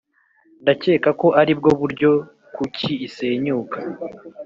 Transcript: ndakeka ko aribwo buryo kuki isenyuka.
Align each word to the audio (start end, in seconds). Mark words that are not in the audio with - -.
ndakeka 0.61 1.09
ko 1.21 1.27
aribwo 1.41 1.69
buryo 1.79 2.11
kuki 2.55 2.91
isenyuka. 3.07 3.77